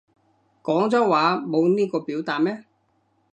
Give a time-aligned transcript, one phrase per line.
[0.63, 2.65] 廣州話冇呢個表達咩